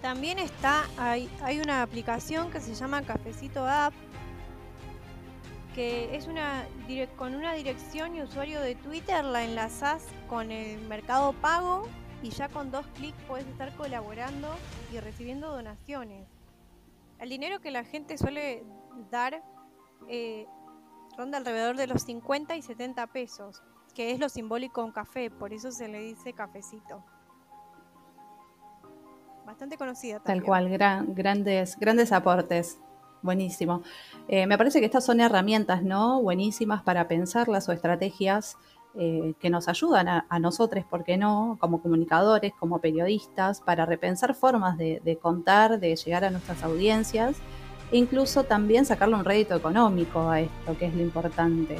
También 0.01 0.37
está, 0.37 0.83
hay, 0.97 1.29
hay 1.41 1.61
una 1.61 1.81
aplicación 1.81 2.51
que 2.51 2.59
se 2.59 2.75
llama 2.75 3.03
Cafecito 3.03 3.65
App, 3.65 3.93
que 5.75 6.15
es 6.15 6.27
una 6.27 6.65
con 7.17 7.35
una 7.35 7.53
dirección 7.53 8.15
y 8.15 8.21
usuario 8.21 8.59
de 8.61 8.75
Twitter, 8.75 9.23
la 9.23 9.43
enlazás 9.43 10.05
con 10.27 10.51
el 10.51 10.81
mercado 10.87 11.33
pago 11.33 11.87
y 12.21 12.29
ya 12.29 12.49
con 12.49 12.71
dos 12.71 12.85
clics 12.95 13.17
puedes 13.27 13.47
estar 13.47 13.73
colaborando 13.75 14.49
y 14.91 14.99
recibiendo 14.99 15.49
donaciones. 15.49 16.27
El 17.19 17.29
dinero 17.29 17.61
que 17.61 17.71
la 17.71 17.83
gente 17.83 18.17
suele 18.17 18.63
dar 19.09 19.41
eh, 20.09 20.45
ronda 21.17 21.37
alrededor 21.37 21.77
de 21.77 21.87
los 21.87 22.03
50 22.03 22.55
y 22.55 22.61
70 22.61 23.07
pesos, 23.07 23.63
que 23.95 24.11
es 24.11 24.19
lo 24.19 24.27
simbólico 24.27 24.83
en 24.83 24.91
café, 24.91 25.29
por 25.31 25.53
eso 25.53 25.71
se 25.71 25.87
le 25.87 25.99
dice 26.01 26.33
cafecito 26.33 27.03
bastante 29.51 29.77
conocida. 29.77 30.19
También. 30.19 30.39
Tal 30.39 30.45
cual, 30.45 30.69
gran, 30.69 31.13
grandes, 31.13 31.77
grandes 31.77 32.11
aportes. 32.11 32.79
Buenísimo. 33.21 33.83
Eh, 34.27 34.47
me 34.47 34.57
parece 34.57 34.79
que 34.79 34.85
estas 34.85 35.05
son 35.05 35.21
herramientas, 35.21 35.83
¿no? 35.83 36.21
Buenísimas 36.21 36.81
para 36.81 37.07
pensarlas 37.07 37.69
o 37.69 37.71
estrategias 37.71 38.57
eh, 38.95 39.35
que 39.39 39.49
nos 39.49 39.67
ayudan 39.69 40.09
a, 40.09 40.39
nosotros, 40.39 40.83
¿por 40.83 41.03
qué 41.03 41.17
no? 41.17 41.57
Como 41.61 41.81
comunicadores, 41.81 42.51
como 42.59 42.79
periodistas, 42.79 43.61
para 43.61 43.85
repensar 43.85 44.33
formas 44.33 44.77
de, 44.77 45.19
contar, 45.21 45.79
de 45.79 45.95
llegar 45.95 46.25
a 46.25 46.31
nuestras 46.31 46.63
audiencias 46.63 47.37
e 47.91 47.97
incluso 47.97 48.43
también 48.43 48.85
sacarle 48.85 49.15
un 49.15 49.23
rédito 49.23 49.55
económico 49.55 50.29
a 50.29 50.41
esto, 50.41 50.77
que 50.77 50.87
es 50.87 50.95
lo 50.95 51.01
importante. 51.03 51.77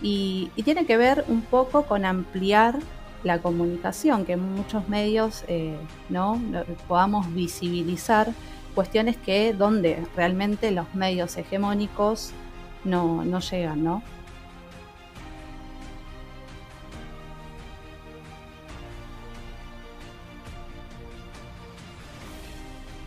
Y, 0.00 0.50
tiene 0.64 0.86
que 0.86 0.96
ver 0.96 1.24
un 1.28 1.42
poco 1.42 1.84
con 1.84 2.04
ampliar 2.04 2.78
la 3.22 3.40
comunicación, 3.40 4.24
que 4.24 4.36
muchos 4.36 4.88
medios 4.88 5.44
eh, 5.46 5.76
¿no? 6.08 6.40
podamos 6.88 7.32
visibilizar 7.32 8.32
cuestiones 8.74 9.16
que 9.16 9.52
donde 9.52 10.04
realmente 10.16 10.70
los 10.70 10.94
medios 10.94 11.36
hegemónicos 11.36 12.32
no, 12.84 13.24
no 13.24 13.40
llegan, 13.40 13.84
¿no? 13.84 14.02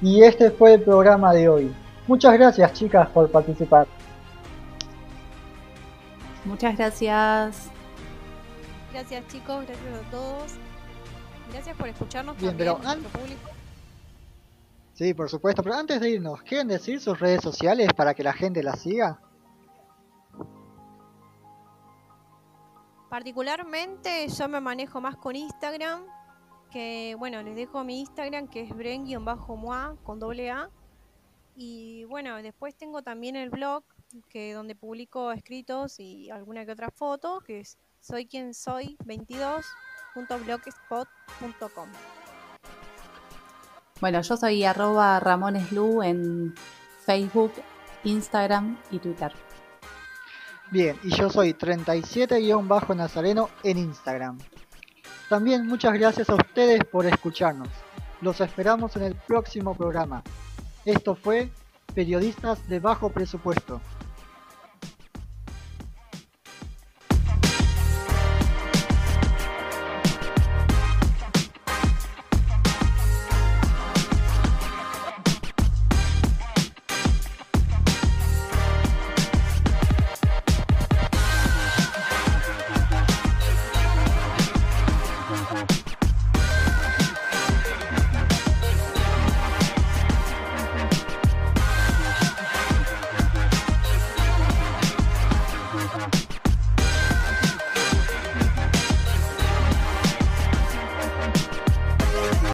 Y 0.01 0.23
este 0.23 0.51
fue 0.51 0.75
el 0.75 0.82
programa 0.82 1.34
de 1.34 1.49
hoy. 1.49 1.75
Muchas 2.08 2.34
gracias 2.34 2.73
chicas 2.73 3.10
por 3.10 3.30
participar. 3.32 3.88
Muchas 6.43 6.78
gracias. 6.78 7.69
Gracias 8.93 9.28
chicos, 9.28 9.65
gracias 9.65 10.08
a 10.08 10.12
todos. 10.12 10.54
Gracias 11.51 11.75
por 11.75 11.88
escucharnos 11.88 12.38
Bien, 12.38 12.51
también, 12.51 12.75
pero 12.75 12.84
nuestro 12.84 13.19
público. 13.19 13.49
Sí, 14.95 15.13
por 15.13 15.29
supuesto, 15.29 15.62
pero 15.62 15.75
antes 15.75 15.99
de 15.99 16.10
irnos, 16.10 16.41
¿quieren 16.43 16.69
decir 16.69 17.01
sus 17.01 17.19
redes 17.19 17.41
sociales 17.41 17.89
para 17.93 18.13
que 18.13 18.23
la 18.23 18.31
gente 18.31 18.63
las 18.63 18.79
siga? 18.79 19.19
Particularmente 23.10 24.29
yo 24.29 24.47
me 24.47 24.62
manejo 24.62 25.01
más 25.01 25.17
con 25.17 25.36
Instagram, 25.36 26.05
que 26.71 27.13
bueno, 27.19 27.43
les 27.43 27.58
dejo 27.58 27.84
mi 27.84 27.99
Instagram 27.99 28.47
que 28.47 28.62
es 28.62 28.69
bren-moa 28.69 29.97
con 30.03 30.17
doble 30.17 30.49
A. 30.49 30.69
Y 31.58 32.05
bueno, 32.05 32.41
después 32.41 32.73
tengo 32.75 33.01
también 33.01 33.36
el 33.36 33.49
blog 33.49 33.84
que 34.29 34.53
donde 34.53 34.75
publico 34.75 35.34
escritos 35.34 35.99
y 35.99 36.29
alguna 36.29 36.65
que 36.65 36.71
otra 36.71 36.89
foto, 36.89 37.41
que 37.41 37.60
es 37.60 37.77
soy 37.99 38.27
quien 38.27 38.53
soy 38.53 38.95
22.blogspot.com. 39.03 41.89
Bueno, 44.01 44.21
yo 44.21 44.36
soy 44.36 44.65
arroba 44.65 45.21
ramoneslu 45.21 46.03
en 46.03 46.53
Facebook, 47.05 47.53
Instagram 48.03 48.77
y 48.91 48.99
Twitter. 48.99 49.31
Bien, 50.69 50.97
y 51.01 51.15
yo 51.15 51.29
soy 51.29 51.53
37-nazareno 51.53 53.49
en 53.63 53.77
Instagram. 53.77 54.38
También 55.29 55.65
muchas 55.65 55.93
gracias 55.93 56.29
a 56.29 56.36
ustedes 56.36 56.84
por 56.84 57.05
escucharnos. 57.05 57.69
Los 58.19 58.41
esperamos 58.41 58.97
en 58.97 59.03
el 59.03 59.15
próximo 59.15 59.73
programa. 59.73 60.23
Esto 60.84 61.15
fue 61.15 61.49
Periodistas 61.93 62.67
de 62.67 62.81
Bajo 62.81 63.10
Presupuesto. 63.10 63.79